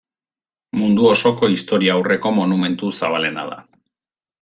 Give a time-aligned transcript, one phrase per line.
[0.83, 3.65] Mundu osoko Historiaurreko monumentu zabalena da.